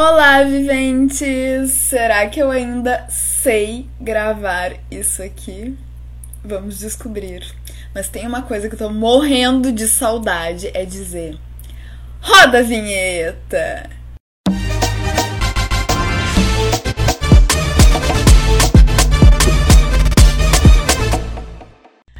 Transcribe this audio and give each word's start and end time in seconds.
Olá, 0.00 0.44
viventes! 0.44 1.72
Será 1.72 2.24
que 2.28 2.38
eu 2.38 2.52
ainda 2.52 3.04
sei 3.10 3.90
gravar 4.00 4.74
isso 4.88 5.20
aqui? 5.20 5.76
Vamos 6.44 6.78
descobrir. 6.78 7.44
Mas 7.92 8.08
tem 8.08 8.24
uma 8.24 8.42
coisa 8.42 8.68
que 8.68 8.76
eu 8.76 8.78
tô 8.78 8.90
morrendo 8.90 9.72
de 9.72 9.88
saudade: 9.88 10.70
é 10.72 10.84
dizer. 10.84 11.36
Roda 12.20 12.60
a 12.60 12.62
vinheta! 12.62 13.90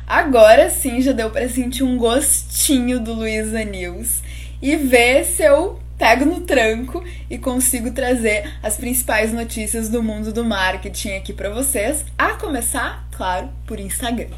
Agora 0.05 0.69
sim 0.69 1.01
já 1.01 1.13
deu 1.13 1.31
para 1.31 1.49
sentir 1.49 1.85
um 1.85 1.97
gostinho 1.97 2.99
do 2.99 3.13
Luiza 3.13 3.63
News 3.63 4.21
e 4.61 4.75
ver 4.75 5.25
se 5.25 5.45
eu 5.45 5.79
pego 5.99 6.25
no 6.25 6.41
tranco 6.41 7.05
e 7.29 7.37
consigo 7.37 7.91
trazer 7.91 8.49
as 8.63 8.77
principais 8.77 9.33
notícias 9.33 9.89
do 9.89 10.03
mundo 10.03 10.33
do 10.33 10.45
marketing 10.45 11.17
aqui 11.17 11.33
para 11.33 11.51
vocês, 11.51 12.05
a 12.17 12.35
começar, 12.35 13.07
claro, 13.11 13.51
por 13.67 13.81
Instagram. 13.81 14.29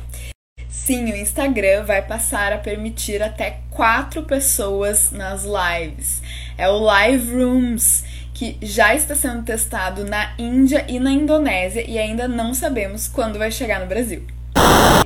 Sim, 0.68 1.12
o 1.12 1.16
Instagram 1.16 1.84
vai 1.84 2.00
passar 2.00 2.52
a 2.52 2.58
permitir 2.58 3.22
até 3.22 3.60
quatro 3.70 4.22
pessoas 4.22 5.12
nas 5.12 5.44
lives. 5.44 6.22
É 6.56 6.68
o 6.68 6.78
Live 6.78 7.32
Rooms, 7.34 8.04
que 8.32 8.56
já 8.62 8.94
está 8.94 9.14
sendo 9.14 9.42
testado 9.42 10.04
na 10.04 10.32
Índia 10.38 10.86
e 10.88 10.98
na 10.98 11.12
Indonésia 11.12 11.84
e 11.86 11.98
ainda 11.98 12.26
não 12.26 12.54
sabemos 12.54 13.06
quando 13.06 13.38
vai 13.38 13.50
chegar 13.50 13.80
no 13.80 13.86
Brasil. 13.86 14.26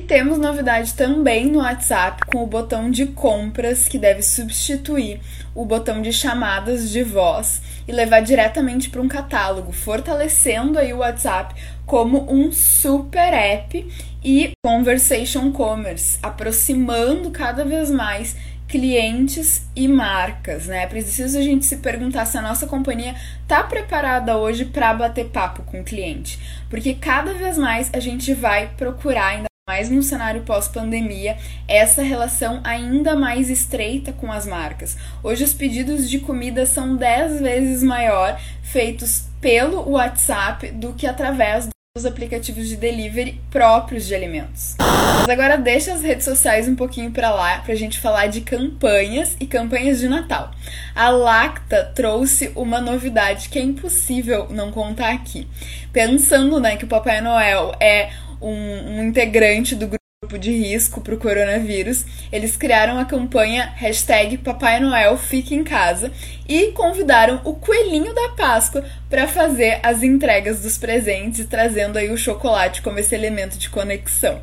Temos 0.07 0.37
novidade 0.37 0.93
também 0.93 1.47
no 1.47 1.57
WhatsApp 1.57 2.27
com 2.27 2.43
o 2.43 2.47
botão 2.47 2.91
de 2.91 3.07
compras 3.07 3.87
que 3.87 3.97
deve 3.97 4.21
substituir 4.21 5.19
o 5.55 5.65
botão 5.65 5.99
de 5.99 6.13
chamadas 6.13 6.91
de 6.91 7.01
voz 7.01 7.59
e 7.87 7.91
levar 7.91 8.19
diretamente 8.19 8.87
para 8.91 9.01
um 9.01 9.07
catálogo, 9.07 9.71
fortalecendo 9.71 10.77
aí 10.77 10.93
o 10.93 10.99
WhatsApp 10.99 11.55
como 11.87 12.31
um 12.31 12.51
super 12.51 13.33
app 13.33 13.87
e 14.23 14.51
conversation 14.63 15.51
commerce, 15.51 16.19
aproximando 16.21 17.31
cada 17.31 17.65
vez 17.65 17.89
mais 17.89 18.35
clientes 18.67 19.67
e 19.75 19.87
marcas, 19.87 20.67
né? 20.67 20.85
Preciso 20.85 21.39
a 21.39 21.41
gente 21.41 21.65
se 21.65 21.77
perguntar 21.77 22.25
se 22.25 22.37
a 22.37 22.43
nossa 22.43 22.67
companhia 22.67 23.15
tá 23.47 23.63
preparada 23.63 24.37
hoje 24.37 24.65
para 24.65 24.93
bater 24.93 25.25
papo 25.29 25.63
com 25.63 25.81
o 25.81 25.83
cliente, 25.83 26.39
porque 26.69 26.93
cada 26.93 27.33
vez 27.33 27.57
mais 27.57 27.89
a 27.91 27.99
gente 27.99 28.35
vai 28.35 28.67
procurar 28.77 29.27
ainda 29.27 29.54
mais 29.67 29.89
no 29.89 30.03
cenário 30.03 30.43
pós-pandemia, 30.43 31.37
essa 31.67 32.03
relação 32.03 32.61
ainda 32.63 33.15
mais 33.15 33.49
estreita 33.49 34.13
com 34.13 34.31
as 34.31 34.45
marcas. 34.45 34.95
Hoje 35.23 35.43
os 35.43 35.55
pedidos 35.55 36.07
de 36.07 36.19
comida 36.19 36.67
são 36.67 36.95
10 36.95 37.41
vezes 37.41 37.81
maior 37.81 38.39
feitos 38.61 39.23
pelo 39.41 39.89
WhatsApp 39.89 40.69
do 40.69 40.93
que 40.93 41.07
através 41.07 41.67
os 41.97 42.05
aplicativos 42.05 42.67
de 42.67 42.75
delivery 42.75 43.41
próprios 43.49 44.05
de 44.05 44.13
alimentos. 44.13 44.75
Mas 44.77 45.29
agora 45.29 45.57
deixa 45.57 45.93
as 45.93 46.03
redes 46.03 46.25
sociais 46.25 46.67
um 46.67 46.75
pouquinho 46.75 47.09
para 47.09 47.31
lá 47.31 47.59
pra 47.59 47.73
gente 47.73 47.99
falar 47.99 48.27
de 48.27 48.41
campanhas 48.41 49.35
e 49.39 49.47
campanhas 49.47 49.99
de 49.99 50.07
Natal. 50.07 50.51
A 50.93 51.09
Lacta 51.09 51.91
trouxe 51.95 52.51
uma 52.55 52.79
novidade 52.79 53.49
que 53.49 53.57
é 53.57 53.63
impossível 53.63 54.45
não 54.51 54.71
contar 54.71 55.11
aqui. 55.11 55.47
Pensando, 55.91 56.59
né, 56.59 56.75
que 56.75 56.85
o 56.85 56.87
Papai 56.87 57.19
Noel 57.19 57.73
é 57.79 58.11
um, 58.41 58.51
um 58.51 59.03
integrante 59.03 59.75
do 59.75 59.87
grupo 59.87 60.39
de 60.39 60.51
risco 60.51 61.01
para 61.01 61.13
o 61.13 61.19
coronavírus, 61.19 62.03
eles 62.31 62.57
criaram 62.57 62.97
a 62.97 63.05
campanha 63.05 63.71
hashtag 63.75 64.37
Papai 64.37 64.79
Noel 64.79 65.17
Fique 65.17 65.53
em 65.53 65.63
Casa 65.63 66.11
e 66.47 66.71
convidaram 66.71 67.41
o 67.43 67.53
Coelhinho 67.53 68.13
da 68.13 68.29
Páscoa 68.29 68.83
para 69.09 69.27
fazer 69.27 69.79
as 69.83 70.01
entregas 70.01 70.61
dos 70.61 70.77
presentes, 70.77 71.45
trazendo 71.45 71.97
aí 71.97 72.09
o 72.09 72.17
chocolate 72.17 72.81
como 72.81 72.97
esse 72.97 73.13
elemento 73.13 73.57
de 73.57 73.69
conexão. 73.69 74.41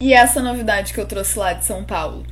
E 0.00 0.14
essa 0.14 0.40
novidade 0.40 0.94
que 0.94 1.00
eu 1.00 1.06
trouxe 1.06 1.38
lá 1.38 1.52
de 1.52 1.64
São 1.64 1.84
Paulo. 1.84 2.24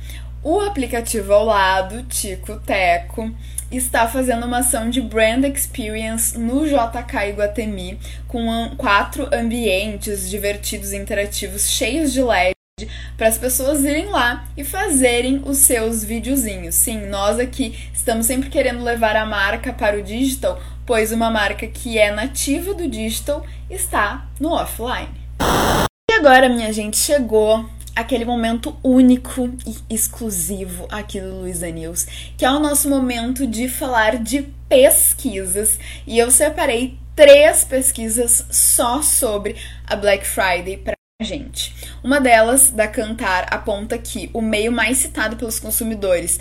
O 0.43 0.59
aplicativo 0.59 1.33
ao 1.33 1.45
lado, 1.45 2.03
Tico 2.03 2.59
Teco, 2.61 3.31
está 3.71 4.07
fazendo 4.07 4.45
uma 4.45 4.59
ação 4.59 4.89
de 4.89 5.01
brand 5.01 5.43
experience 5.45 6.37
no 6.37 6.65
JK 6.65 7.29
Iguatemi 7.29 7.99
com 8.27 8.71
quatro 8.77 9.29
ambientes 9.33 10.29
divertidos 10.29 10.91
e 10.91 10.97
interativos 10.97 11.69
cheios 11.69 12.11
de 12.11 12.21
LED 12.21 12.55
para 13.15 13.27
as 13.27 13.37
pessoas 13.37 13.83
irem 13.83 14.07
lá 14.07 14.47
e 14.57 14.63
fazerem 14.63 15.41
os 15.45 15.59
seus 15.59 16.03
videozinhos. 16.03 16.75
Sim, 16.75 17.05
nós 17.07 17.39
aqui 17.39 17.77
estamos 17.93 18.25
sempre 18.25 18.49
querendo 18.49 18.83
levar 18.83 19.15
a 19.15 19.25
marca 19.25 19.71
para 19.71 19.97
o 19.97 20.03
digital, 20.03 20.61
pois 20.85 21.11
uma 21.11 21.29
marca 21.29 21.67
que 21.67 21.97
é 21.97 22.11
nativa 22.11 22.73
do 22.73 22.87
digital 22.87 23.45
está 23.69 24.27
no 24.39 24.51
offline. 24.51 25.09
E 26.09 26.13
agora, 26.13 26.49
minha 26.49 26.73
gente, 26.73 26.97
chegou 26.97 27.69
aquele 27.95 28.25
momento 28.25 28.77
único 28.83 29.49
e 29.65 29.93
exclusivo 29.93 30.87
aqui 30.89 31.19
do 31.19 31.41
Luiza 31.41 31.69
News, 31.69 32.05
que 32.37 32.45
é 32.45 32.51
o 32.51 32.59
nosso 32.59 32.89
momento 32.89 33.45
de 33.45 33.67
falar 33.67 34.17
de 34.17 34.43
pesquisas. 34.67 35.77
E 36.07 36.17
eu 36.17 36.31
separei 36.31 36.97
três 37.15 37.63
pesquisas 37.63 38.45
só 38.49 39.01
sobre 39.01 39.55
a 39.85 39.95
Black 39.95 40.25
Friday 40.25 40.77
para 40.77 40.95
gente. 41.21 41.75
Uma 42.03 42.19
delas, 42.19 42.71
da 42.71 42.87
Cantar, 42.87 43.47
aponta 43.51 43.97
que 43.97 44.29
o 44.33 44.41
meio 44.41 44.71
mais 44.71 44.97
citado 44.97 45.35
pelos 45.35 45.59
consumidores 45.59 46.39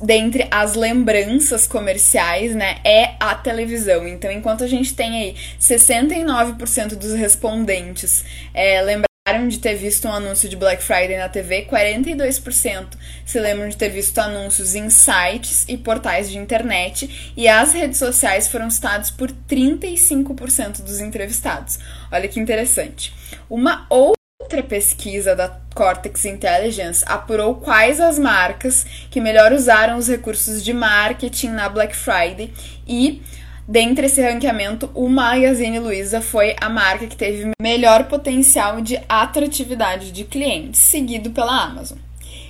dentre 0.00 0.48
as 0.50 0.74
lembranças 0.74 1.66
comerciais, 1.66 2.54
né, 2.54 2.78
é 2.84 3.14
a 3.20 3.34
televisão. 3.34 4.06
Então, 4.08 4.30
enquanto 4.30 4.64
a 4.64 4.66
gente 4.66 4.94
tem 4.94 5.16
aí 5.16 5.36
69% 5.60 6.96
dos 6.96 7.12
respondentes 7.14 8.24
é, 8.54 8.82
lembraram 9.26 9.48
de 9.48 9.58
ter 9.58 9.74
visto 9.74 10.06
um 10.06 10.12
anúncio 10.12 10.50
de 10.50 10.54
Black 10.54 10.82
Friday 10.82 11.16
na 11.16 11.30
TV, 11.30 11.64
42% 11.64 12.88
se 13.24 13.40
lembram 13.40 13.70
de 13.70 13.76
ter 13.78 13.88
visto 13.88 14.18
anúncios 14.18 14.74
em 14.74 14.90
sites 14.90 15.64
e 15.66 15.78
portais 15.78 16.30
de 16.30 16.36
internet, 16.36 17.32
e 17.34 17.48
as 17.48 17.72
redes 17.72 17.98
sociais 17.98 18.48
foram 18.48 18.68
citadas 18.68 19.10
por 19.10 19.32
35% 19.32 20.82
dos 20.82 21.00
entrevistados. 21.00 21.78
Olha 22.12 22.28
que 22.28 22.38
interessante. 22.38 23.14
Uma 23.48 23.86
outra 23.88 24.62
pesquisa 24.62 25.34
da 25.34 25.48
Cortex 25.74 26.26
Intelligence 26.26 27.02
apurou 27.06 27.54
quais 27.54 28.00
as 28.00 28.18
marcas 28.18 28.84
que 29.10 29.22
melhor 29.22 29.54
usaram 29.54 29.96
os 29.96 30.06
recursos 30.06 30.62
de 30.62 30.74
marketing 30.74 31.48
na 31.48 31.70
Black 31.70 31.96
Friday 31.96 32.52
e 32.86 33.22
Dentre 33.66 34.06
esse 34.06 34.20
ranqueamento, 34.20 34.90
o 34.94 35.08
Magazine 35.08 35.78
Luiza 35.78 36.20
foi 36.20 36.54
a 36.60 36.68
marca 36.68 37.06
que 37.06 37.16
teve 37.16 37.50
melhor 37.60 38.04
potencial 38.04 38.82
de 38.82 39.00
atratividade 39.08 40.12
de 40.12 40.24
clientes, 40.24 40.80
seguido 40.80 41.30
pela 41.30 41.64
Amazon. 41.64 41.96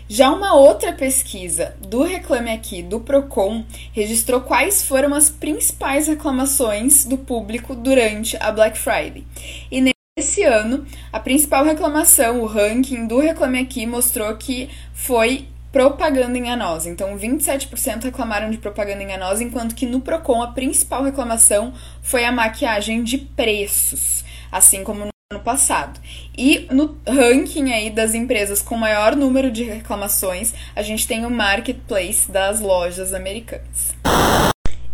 Já 0.09 0.31
uma 0.31 0.55
outra 0.55 0.93
pesquisa 0.93 1.75
do 1.81 2.03
Reclame 2.03 2.51
Aqui 2.51 2.83
do 2.83 3.01
Procon 3.01 3.65
registrou 3.93 4.41
quais 4.41 4.85
foram 4.85 5.15
as 5.15 5.31
principais 5.31 6.09
reclamações 6.09 7.05
do 7.05 7.17
público 7.17 7.75
durante 7.75 8.37
a 8.39 8.51
Black 8.51 8.77
Friday. 8.77 9.25
E 9.71 9.81
nesse 9.81 10.43
ano, 10.43 10.85
a 11.13 11.21
principal 11.21 11.65
reclamação, 11.65 12.43
o 12.43 12.47
ranking 12.47 13.07
do 13.07 13.21
Reclame 13.21 13.61
Aqui 13.61 13.87
mostrou 13.87 14.37
que 14.37 14.69
foi 14.93 15.47
propaganda 15.75 16.39
enganosa. 16.39 16.89
Então, 16.89 17.19
27% 17.19 18.05
reclamaram 18.05 18.49
de 18.49 18.59
propaganda 18.59 19.03
enganosa, 19.03 19.43
enquanto 19.43 19.75
que 19.75 19.85
no 19.85 20.01
Procon 20.01 20.41
a 20.41 20.53
principal 20.53 21.03
reclamação 21.03 21.75
foi 22.01 22.25
a 22.25 22.31
maquiagem 22.31 23.03
de 23.03 23.19
preços, 23.19 24.25
assim 24.53 24.85
como 24.85 25.01
no 25.01 25.11
ano 25.33 25.43
passado. 25.43 25.99
E 26.39 26.69
no 26.71 26.97
ranking 27.09 27.73
aí 27.73 27.91
das 27.91 28.15
empresas 28.15 28.63
com 28.63 28.77
maior 28.77 29.17
número 29.17 29.51
de 29.51 29.65
reclamações, 29.65 30.55
a 30.77 30.83
gente 30.83 31.09
tem 31.09 31.27
o 31.27 31.31
marketplace 31.31 32.31
das 32.31 32.61
lojas 32.61 33.13
americanas. 33.13 33.93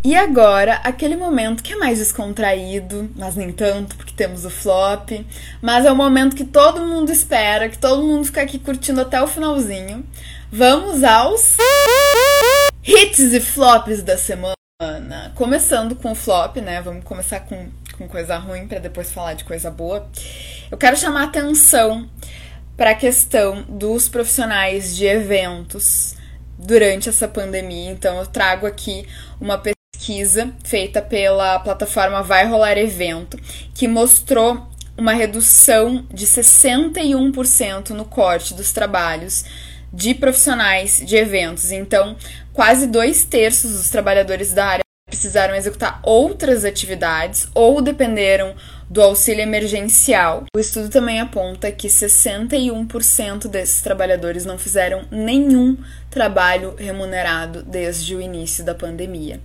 E 0.02 0.16
agora, 0.16 0.76
aquele 0.76 1.14
momento 1.14 1.62
que 1.62 1.74
é 1.74 1.76
mais 1.76 1.98
descontraído, 1.98 3.10
mas 3.14 3.36
nem 3.36 3.52
tanto, 3.52 3.96
porque 3.96 4.14
temos 4.14 4.46
o 4.46 4.50
flop, 4.50 5.10
mas 5.60 5.84
é 5.84 5.92
o 5.92 5.96
momento 5.96 6.34
que 6.34 6.44
todo 6.44 6.80
mundo 6.80 7.12
espera, 7.12 7.68
que 7.68 7.76
todo 7.76 8.02
mundo 8.02 8.24
fica 8.24 8.40
aqui 8.40 8.58
curtindo 8.58 9.02
até 9.02 9.20
o 9.22 9.26
finalzinho. 9.26 10.02
Vamos 10.50 11.04
aos 11.04 11.58
hits 12.82 13.34
e 13.34 13.40
flops 13.40 14.02
da 14.02 14.16
semana. 14.16 14.54
Começando 15.34 15.94
com 15.94 16.12
o 16.12 16.14
flop, 16.14 16.56
né? 16.56 16.80
Vamos 16.80 17.04
começar 17.04 17.40
com, 17.40 17.68
com 17.98 18.08
coisa 18.08 18.38
ruim 18.38 18.66
para 18.66 18.78
depois 18.78 19.12
falar 19.12 19.34
de 19.34 19.44
coisa 19.44 19.70
boa. 19.70 20.08
Eu 20.70 20.78
quero 20.78 20.96
chamar 20.96 21.24
atenção 21.24 22.08
para 22.74 22.92
a 22.92 22.94
questão 22.94 23.62
dos 23.68 24.08
profissionais 24.08 24.96
de 24.96 25.04
eventos 25.04 26.14
durante 26.58 27.10
essa 27.10 27.28
pandemia. 27.28 27.90
Então, 27.90 28.18
eu 28.18 28.26
trago 28.26 28.66
aqui 28.66 29.06
uma 29.38 29.58
pesquisa 30.10 30.52
feita 30.64 31.00
pela 31.00 31.60
plataforma 31.60 32.22
Vai 32.22 32.44
Rolar 32.46 32.76
Evento, 32.76 33.38
que 33.72 33.86
mostrou 33.86 34.68
uma 34.98 35.12
redução 35.12 36.04
de 36.12 36.26
61% 36.26 37.90
no 37.90 38.04
corte 38.04 38.52
dos 38.52 38.72
trabalhos 38.72 39.44
de 39.92 40.12
profissionais 40.14 41.00
de 41.04 41.16
eventos. 41.16 41.70
Então, 41.70 42.16
quase 42.52 42.88
dois 42.88 43.24
terços 43.24 43.76
dos 43.76 43.88
trabalhadores 43.88 44.52
da 44.52 44.66
área 44.66 44.89
precisaram 45.10 45.54
executar 45.54 46.00
outras 46.02 46.64
atividades 46.64 47.48
ou 47.54 47.82
dependeram 47.82 48.54
do 48.88 49.02
auxílio 49.02 49.42
emergencial. 49.42 50.44
O 50.56 50.58
estudo 50.58 50.88
também 50.88 51.20
aponta 51.20 51.70
que 51.70 51.88
61% 51.88 53.46
desses 53.46 53.82
trabalhadores 53.82 54.44
não 54.44 54.58
fizeram 54.58 55.02
nenhum 55.10 55.76
trabalho 56.08 56.74
remunerado 56.76 57.62
desde 57.62 58.14
o 58.14 58.20
início 58.20 58.64
da 58.64 58.74
pandemia 58.74 59.40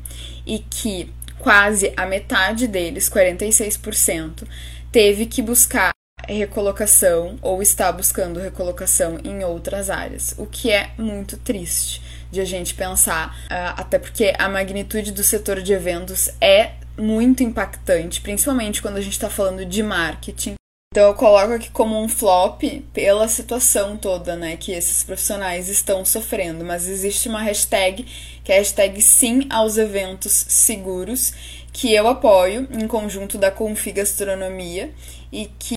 e 0.46 0.60
que 0.60 1.12
quase 1.38 1.94
a 1.98 2.06
metade 2.06 2.68
deles, 2.68 3.10
46%, 3.10 4.48
teve 4.92 5.26
que 5.26 5.42
buscar 5.42 5.92
recolocação 6.28 7.38
ou 7.42 7.62
está 7.62 7.92
buscando 7.92 8.40
recolocação 8.40 9.20
em 9.24 9.44
outras 9.44 9.90
áreas, 9.90 10.34
o 10.38 10.46
que 10.46 10.72
é 10.72 10.90
muito 10.98 11.38
triste 11.38 12.02
de 12.36 12.42
a 12.42 12.46
gente 12.46 12.76
pensar, 12.76 13.36
ah, 13.50 13.76
até 13.78 13.98
porque 13.98 14.34
a 14.38 14.50
magnitude 14.50 15.12
do 15.12 15.24
setor 15.24 15.62
de 15.62 15.74
eventos 15.74 16.30
é 16.40 16.74
muito 16.98 17.42
impactante, 17.42 18.22
principalmente 18.22 18.82
quando 18.82 18.98
a 18.98 19.02
gente 19.02 19.14
está 19.14 19.30
falando 19.30 19.66
de 19.66 19.82
marketing. 19.82 20.56
Então 20.94 21.08
eu 21.08 21.14
coloco 21.14 21.54
aqui 21.54 21.70
como 21.72 22.02
um 22.02 22.08
flop 22.08 22.62
pela 22.94 23.28
situação 23.28 23.98
toda, 23.98 24.36
né, 24.36 24.56
que 24.56 24.72
esses 24.72 25.04
profissionais 25.04 25.68
estão 25.68 26.06
sofrendo, 26.06 26.64
mas 26.64 26.88
existe 26.88 27.28
uma 27.28 27.42
hashtag 27.42 28.06
que 28.44 28.52
é 28.52 28.56
a 28.56 28.60
hashtag 28.60 29.02
sim 29.02 29.48
aos 29.50 29.78
eventos 29.78 30.32
seguros, 30.32 31.34
que 31.74 31.94
eu 31.94 32.08
apoio 32.08 32.68
em 32.72 32.88
conjunto 32.88 33.38
da 33.38 33.52
Confi 33.52 33.92
Gastronomia 33.92 34.94
e 35.32 35.48
que 35.60 35.76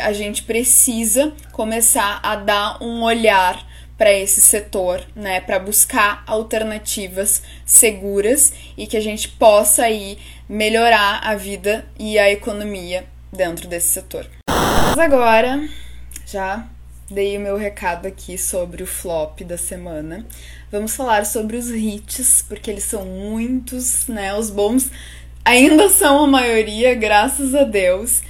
a 0.00 0.12
gente 0.12 0.42
precisa 0.42 1.32
começar 1.52 2.20
a 2.22 2.36
dar 2.36 2.82
um 2.82 3.02
olhar 3.02 3.66
para 3.96 4.12
esse 4.12 4.40
setor, 4.40 5.02
né, 5.14 5.40
para 5.40 5.58
buscar 5.58 6.22
alternativas 6.26 7.42
seguras 7.64 8.52
e 8.76 8.86
que 8.86 8.96
a 8.96 9.00
gente 9.00 9.28
possa 9.28 9.84
aí 9.84 10.18
melhorar 10.48 11.20
a 11.22 11.34
vida 11.34 11.86
e 11.98 12.18
a 12.18 12.30
economia 12.30 13.06
dentro 13.32 13.66
desse 13.68 13.88
setor. 13.88 14.26
Mas 14.48 14.98
agora 14.98 15.68
já 16.26 16.66
dei 17.10 17.36
o 17.36 17.40
meu 17.40 17.56
recado 17.56 18.06
aqui 18.06 18.36
sobre 18.36 18.82
o 18.82 18.86
flop 18.86 19.40
da 19.42 19.56
semana. 19.56 20.26
Vamos 20.70 20.96
falar 20.96 21.24
sobre 21.24 21.56
os 21.56 21.70
hits, 21.70 22.44
porque 22.48 22.70
eles 22.70 22.84
são 22.84 23.04
muitos, 23.04 24.06
né? 24.08 24.34
Os 24.34 24.50
bons 24.50 24.90
ainda 25.44 25.88
são 25.90 26.24
a 26.24 26.26
maioria, 26.26 26.94
graças 26.94 27.54
a 27.54 27.62
Deus. 27.62 28.22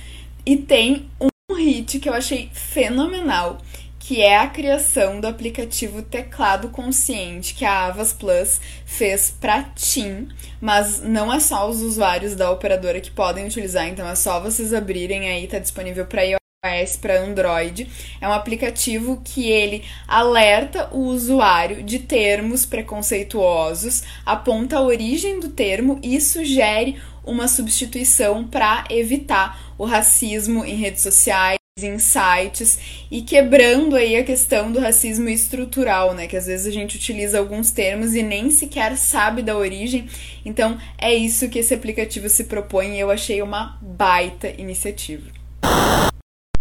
E 0.44 0.56
tem 0.56 1.08
um 1.20 1.54
hit 1.54 1.98
que 1.98 2.08
eu 2.08 2.14
achei 2.14 2.50
fenomenal, 2.52 3.58
que 4.06 4.22
é 4.22 4.38
a 4.38 4.46
criação 4.46 5.20
do 5.20 5.26
aplicativo 5.26 6.00
Teclado 6.00 6.68
Consciente 6.68 7.52
que 7.52 7.64
a 7.64 7.86
Avas 7.86 8.12
Plus 8.12 8.60
fez 8.84 9.34
para 9.40 9.64
TIM, 9.64 10.28
mas 10.60 11.02
não 11.02 11.32
é 11.32 11.40
só 11.40 11.68
os 11.68 11.80
usuários 11.80 12.36
da 12.36 12.52
operadora 12.52 13.00
que 13.00 13.10
podem 13.10 13.44
utilizar, 13.44 13.88
então 13.88 14.08
é 14.08 14.14
só 14.14 14.38
vocês 14.38 14.72
abrirem 14.72 15.28
aí, 15.28 15.48
tá 15.48 15.58
disponível 15.58 16.06
para 16.06 16.22
iOS 16.22 16.96
para 17.00 17.20
Android. 17.20 17.90
É 18.20 18.28
um 18.28 18.32
aplicativo 18.32 19.20
que 19.24 19.50
ele 19.50 19.82
alerta 20.06 20.88
o 20.92 21.00
usuário 21.00 21.82
de 21.82 21.98
termos 21.98 22.64
preconceituosos, 22.64 24.04
aponta 24.24 24.76
a 24.76 24.82
origem 24.82 25.40
do 25.40 25.48
termo 25.48 25.98
e 26.00 26.20
sugere 26.20 27.02
uma 27.24 27.48
substituição 27.48 28.46
para 28.46 28.84
evitar 28.88 29.74
o 29.76 29.84
racismo 29.84 30.64
em 30.64 30.76
redes 30.76 31.02
sociais 31.02 31.58
insights 31.84 32.78
e 33.10 33.20
quebrando 33.20 33.96
aí 33.96 34.16
a 34.16 34.24
questão 34.24 34.72
do 34.72 34.80
racismo 34.80 35.28
estrutural, 35.28 36.14
né? 36.14 36.26
Que 36.26 36.34
às 36.34 36.46
vezes 36.46 36.66
a 36.66 36.70
gente 36.70 36.96
utiliza 36.96 37.38
alguns 37.38 37.70
termos 37.70 38.14
e 38.14 38.22
nem 38.22 38.50
sequer 38.50 38.96
sabe 38.96 39.42
da 39.42 39.54
origem. 39.54 40.08
Então 40.42 40.78
é 40.96 41.14
isso 41.14 41.50
que 41.50 41.58
esse 41.58 41.74
aplicativo 41.74 42.30
se 42.30 42.44
propõe 42.44 42.96
e 42.96 43.00
eu 43.00 43.10
achei 43.10 43.42
uma 43.42 43.78
baita 43.82 44.48
iniciativa. 44.56 45.30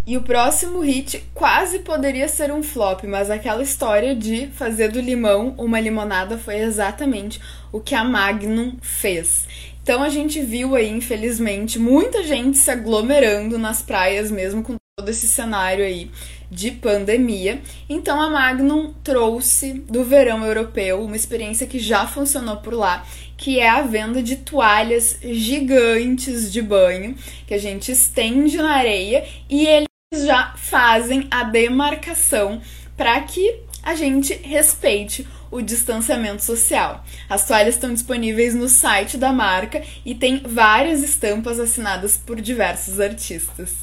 E 0.06 0.18
o 0.18 0.22
próximo 0.22 0.80
hit 0.80 1.24
quase 1.32 1.78
poderia 1.78 2.28
ser 2.28 2.52
um 2.52 2.62
flop, 2.62 3.04
mas 3.04 3.30
aquela 3.30 3.62
história 3.62 4.14
de 4.14 4.48
fazer 4.48 4.88
do 4.88 5.00
limão 5.00 5.54
uma 5.56 5.80
limonada 5.80 6.36
foi 6.36 6.58
exatamente 6.58 7.40
o 7.72 7.80
que 7.80 7.94
a 7.94 8.04
Magnum 8.04 8.76
fez. 8.82 9.48
Então 9.82 10.02
a 10.02 10.10
gente 10.10 10.42
viu 10.42 10.76
aí, 10.76 10.90
infelizmente, 10.90 11.78
muita 11.78 12.22
gente 12.22 12.58
se 12.58 12.70
aglomerando 12.70 13.58
nas 13.58 13.80
praias 13.80 14.30
mesmo 14.30 14.62
com 14.62 14.76
todo 14.98 15.10
esse 15.10 15.28
cenário 15.28 15.84
aí 15.84 16.10
de 16.50 16.70
pandemia. 16.70 17.60
Então 17.86 18.18
a 18.18 18.30
Magnum 18.30 18.94
trouxe 19.04 19.74
do 19.74 20.02
verão 20.02 20.42
europeu 20.42 21.04
uma 21.04 21.14
experiência 21.14 21.66
que 21.66 21.78
já 21.78 22.06
funcionou 22.06 22.56
por 22.56 22.72
lá, 22.72 23.06
que 23.36 23.60
é 23.60 23.68
a 23.68 23.82
venda 23.82 24.22
de 24.22 24.36
toalhas 24.36 25.18
gigantes 25.22 26.50
de 26.50 26.62
banho 26.62 27.14
que 27.46 27.52
a 27.52 27.58
gente 27.58 27.92
estende 27.92 28.56
na 28.56 28.70
areia 28.70 29.26
e 29.50 29.66
eles 29.66 29.86
já 30.14 30.54
fazem 30.56 31.28
a 31.30 31.42
demarcação 31.42 32.62
para 32.96 33.20
que 33.20 33.54
a 33.82 33.94
gente 33.94 34.32
respeite 34.32 35.28
o 35.50 35.60
distanciamento 35.60 36.42
social. 36.42 37.04
As 37.28 37.46
toalhas 37.46 37.74
estão 37.74 37.92
disponíveis 37.92 38.54
no 38.54 38.66
site 38.66 39.18
da 39.18 39.30
marca 39.30 39.82
e 40.06 40.14
tem 40.14 40.40
várias 40.42 41.02
estampas 41.02 41.60
assinadas 41.60 42.16
por 42.16 42.40
diversos 42.40 42.98
artistas. 42.98 43.74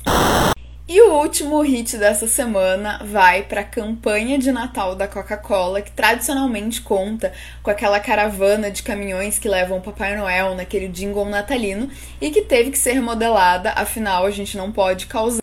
E 0.85 1.01
o 1.01 1.13
último 1.13 1.61
hit 1.61 1.97
dessa 1.97 2.27
semana 2.27 2.99
vai 3.05 3.43
para 3.43 3.61
a 3.61 3.63
campanha 3.63 4.37
de 4.37 4.51
Natal 4.51 4.95
da 4.95 5.07
Coca-Cola, 5.07 5.81
que 5.81 5.91
tradicionalmente 5.91 6.81
conta 6.81 7.31
com 7.63 7.71
aquela 7.71 8.01
caravana 8.01 8.69
de 8.69 8.83
caminhões 8.83 9.39
que 9.39 9.47
levam 9.47 9.77
o 9.77 9.81
Papai 9.81 10.17
Noel 10.17 10.55
naquele 10.55 10.89
jingle 10.89 11.23
natalino 11.23 11.89
e 12.19 12.29
que 12.31 12.41
teve 12.41 12.69
que 12.69 12.77
ser 12.77 12.91
remodelada, 12.91 13.71
afinal 13.71 14.25
a 14.25 14.29
gente 14.29 14.57
não 14.57 14.73
pode 14.73 15.05
causar 15.05 15.39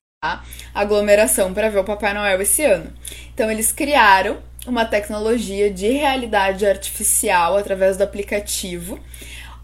aglomeração 0.75 1.55
para 1.55 1.71
ver 1.71 1.79
o 1.79 1.85
Papai 1.85 2.13
Noel 2.13 2.43
esse 2.43 2.63
ano. 2.63 2.93
Então 3.33 3.51
eles 3.51 3.73
criaram 3.73 4.43
uma 4.67 4.85
tecnologia 4.85 5.71
de 5.73 5.89
realidade 5.89 6.67
artificial 6.67 7.57
através 7.57 7.97
do 7.97 8.05
aplicativo, 8.05 9.01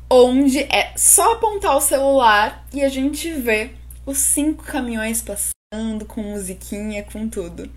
onde 0.09 0.61
é 0.61 0.95
só 0.97 1.35
apontar 1.35 1.77
o 1.77 1.83
celular 1.83 2.67
e 2.73 2.83
a 2.83 2.89
gente 2.89 3.31
vê 3.31 3.73
os 4.07 4.17
cinco 4.17 4.65
caminhões 4.65 5.21
passando 5.21 5.56
com 6.07 6.23
musiquinha, 6.23 7.03
com 7.03 7.29
tudo. 7.29 7.69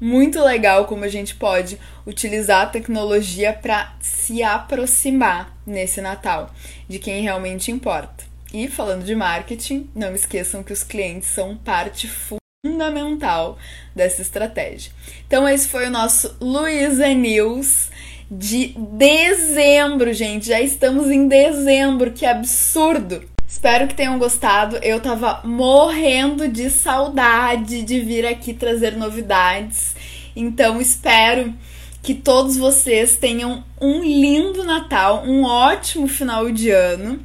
Muito 0.00 0.42
legal 0.42 0.86
como 0.86 1.04
a 1.04 1.08
gente 1.08 1.34
pode 1.34 1.78
utilizar 2.06 2.62
a 2.62 2.66
tecnologia 2.66 3.52
para 3.52 3.94
se 4.00 4.42
aproximar 4.42 5.56
nesse 5.66 6.00
Natal 6.00 6.50
de 6.88 6.98
quem 6.98 7.22
realmente 7.22 7.70
importa. 7.70 8.24
E 8.52 8.66
falando 8.68 9.04
de 9.04 9.14
marketing, 9.14 9.90
não 9.94 10.14
esqueçam 10.14 10.62
que 10.62 10.72
os 10.72 10.82
clientes 10.82 11.28
são 11.28 11.56
parte 11.56 12.08
fundamental 12.08 13.58
dessa 13.94 14.22
estratégia. 14.22 14.92
Então 15.26 15.48
esse 15.48 15.68
foi 15.68 15.86
o 15.86 15.90
nosso 15.90 16.36
Luiza 16.40 17.08
News 17.08 17.90
de 18.30 18.74
dezembro, 18.78 20.12
gente. 20.12 20.48
Já 20.48 20.60
estamos 20.60 21.10
em 21.10 21.28
dezembro, 21.28 22.12
que 22.12 22.24
absurdo! 22.24 23.33
Espero 23.46 23.86
que 23.86 23.94
tenham 23.94 24.18
gostado. 24.18 24.76
Eu 24.76 25.00
tava 25.00 25.40
morrendo 25.44 26.48
de 26.48 26.70
saudade 26.70 27.82
de 27.82 28.00
vir 28.00 28.26
aqui 28.26 28.52
trazer 28.52 28.96
novidades. 28.96 29.94
Então 30.34 30.80
espero 30.80 31.54
que 32.02 32.14
todos 32.14 32.56
vocês 32.56 33.16
tenham 33.16 33.64
um 33.80 34.02
lindo 34.02 34.62
Natal, 34.62 35.24
um 35.24 35.44
ótimo 35.44 36.06
final 36.06 36.50
de 36.50 36.70
ano. 36.70 37.20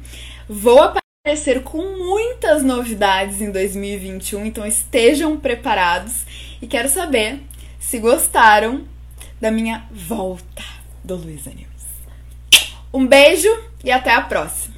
Vou 0.48 0.80
aparecer 0.80 1.62
com 1.62 1.98
muitas 1.98 2.62
novidades 2.62 3.42
em 3.42 3.50
2021, 3.50 4.46
então 4.46 4.66
estejam 4.66 5.36
preparados 5.36 6.24
e 6.62 6.66
quero 6.66 6.88
saber 6.88 7.40
se 7.78 7.98
gostaram 7.98 8.84
da 9.38 9.50
minha 9.50 9.86
volta 9.90 10.64
do 11.04 11.14
Luiza 11.14 11.50
News. 11.50 11.68
Um 12.92 13.06
beijo 13.06 13.48
e 13.84 13.90
até 13.90 14.14
a 14.14 14.22
próxima! 14.22 14.69